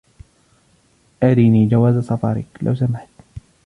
أرِنِي 1.23 1.67
جواز 1.69 2.05
سفرك، 2.07 2.45
لو 2.65 2.75
سمحت. 2.75 3.07